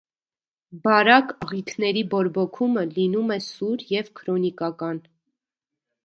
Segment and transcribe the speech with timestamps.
[0.85, 5.03] Բարակ աղիքների բորբոքումը լինում է սուր և քրոնիկական։